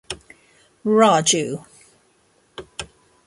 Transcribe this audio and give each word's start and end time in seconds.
Raju. 0.99 1.63